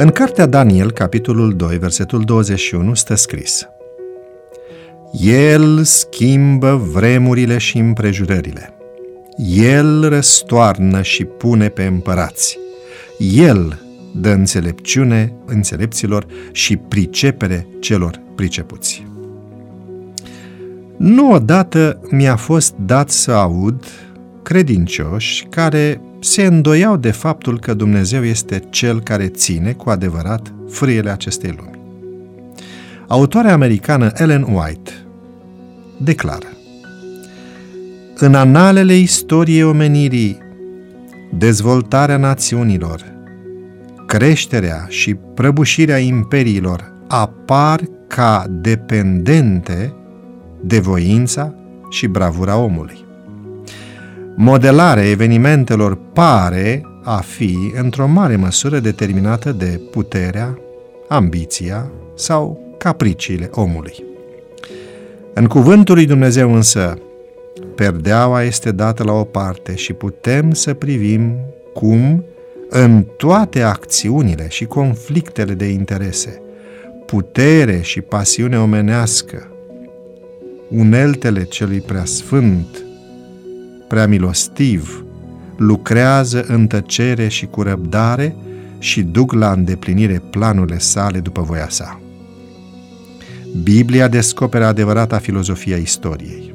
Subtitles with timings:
[0.00, 3.68] În cartea Daniel, capitolul 2, versetul 21, stă scris
[5.20, 8.74] El schimbă vremurile și împrejurările.
[9.54, 12.58] El răstoarnă și pune pe împărați.
[13.18, 13.80] El
[14.14, 19.06] dă înțelepciune înțelepților și pricepere celor pricepuți.
[20.96, 23.84] Nu odată mi-a fost dat să aud
[24.42, 31.10] credincioși care se îndoiau de faptul că Dumnezeu este Cel care ține cu adevărat frâiele
[31.10, 31.78] acestei lumi.
[33.06, 34.92] Autoarea americană Ellen White
[35.96, 36.46] declară
[38.16, 40.38] În analele istoriei omenirii,
[41.38, 43.04] dezvoltarea națiunilor,
[44.06, 49.94] creșterea și prăbușirea imperiilor apar ca dependente
[50.60, 51.54] de voința
[51.90, 53.08] și bravura omului.
[54.42, 60.58] Modelarea evenimentelor pare a fi, într-o mare măsură, determinată de puterea,
[61.08, 64.04] ambiția sau capriciile omului.
[65.34, 66.98] În cuvântul lui Dumnezeu însă,
[67.74, 71.36] perdeaua este dată la o parte și putem să privim
[71.74, 72.24] cum,
[72.68, 76.42] în toate acțiunile și conflictele de interese,
[77.06, 79.50] putere și pasiune omenească,
[80.68, 82.84] uneltele celui preasfânt,
[83.90, 85.04] prea milostiv,
[85.56, 88.36] lucrează în tăcere și cu răbdare
[88.78, 92.00] și duc la îndeplinire planurile sale după voia sa.
[93.62, 96.54] Biblia descoperă adevărata filozofia istoriei.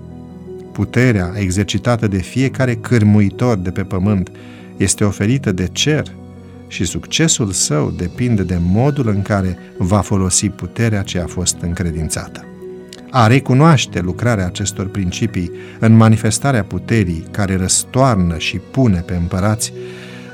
[0.72, 4.32] Puterea exercitată de fiecare cârmuitor de pe pământ
[4.78, 6.04] este oferită de cer
[6.68, 12.46] și succesul său depinde de modul în care va folosi puterea ce a fost încredințată.
[13.18, 19.74] A recunoaște lucrarea acestor principii în manifestarea puterii care răstoarnă și pune pe împărați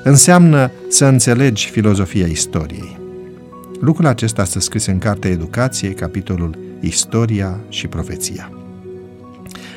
[0.04, 2.98] înseamnă să înțelegi filozofia istoriei.
[3.80, 8.52] Lucrul acesta este scris în Cartea Educației, capitolul Istoria și Profeția.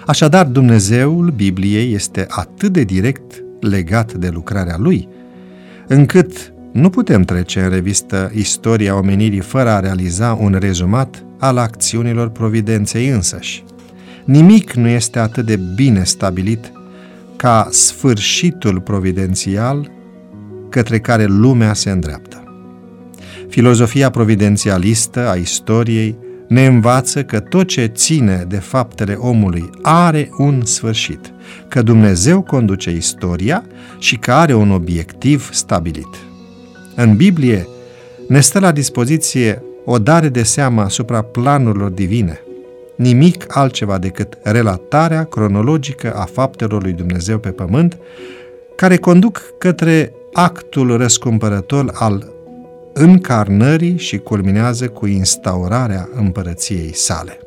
[0.07, 5.09] Așadar, Dumnezeul Bibliei este atât de direct legat de lucrarea Lui,
[5.87, 12.29] încât nu putem trece în revistă istoria omenirii fără a realiza un rezumat al acțiunilor
[12.29, 13.65] providenței însăși.
[14.25, 16.73] Nimic nu este atât de bine stabilit
[17.37, 19.91] ca sfârșitul providențial
[20.69, 22.45] către care lumea se îndreaptă.
[23.49, 26.17] Filozofia providențialistă a istoriei
[26.49, 31.33] ne învață că tot ce ține de faptele omului are un sfârșit,
[31.69, 33.65] că Dumnezeu conduce istoria
[33.99, 36.17] și că are un obiectiv stabilit.
[36.95, 37.67] În Biblie
[38.29, 42.41] ne stă la dispoziție o dare de seamă asupra planurilor divine,
[42.97, 47.99] nimic altceva decât relatarea cronologică a faptelor lui Dumnezeu pe pământ,
[48.77, 52.33] care conduc către actul răscumpărător al
[52.93, 57.39] încarnării și culminează cu instaurarea împărăției sale.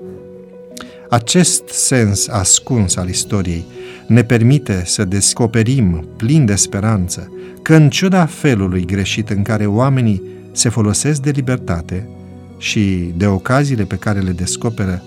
[1.10, 3.66] Acest sens ascuns al istoriei
[4.08, 7.32] ne permite să descoperim plin de speranță
[7.62, 10.22] că în ciuda felului greșit în care oamenii
[10.52, 12.10] se folosesc de libertate
[12.58, 15.04] și de ocaziile pe care le descoperă,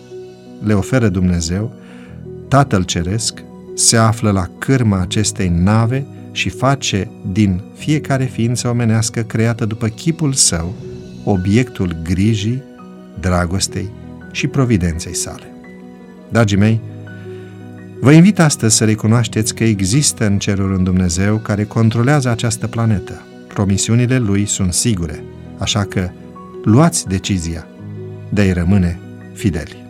[0.65, 1.73] le oferă Dumnezeu,
[2.49, 3.43] Tatăl Ceresc
[3.75, 10.33] se află la cârma acestei nave și face din fiecare ființă omenească creată după chipul
[10.33, 10.75] său
[11.25, 12.63] obiectul grijii,
[13.21, 13.91] dragostei
[14.31, 15.55] și providenței sale.
[16.29, 16.81] Dragii mei,
[18.01, 23.23] vă invit astăzi să recunoașteți că există în cerul un Dumnezeu care controlează această planetă.
[23.49, 25.25] Promisiunile Lui sunt sigure,
[25.59, 26.11] așa că
[26.63, 27.67] luați decizia
[28.29, 28.99] de a-i rămâne
[29.33, 29.90] fideli.